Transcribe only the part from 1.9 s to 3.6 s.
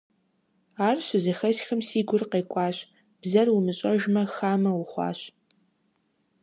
гур къекӀуащ, бзэр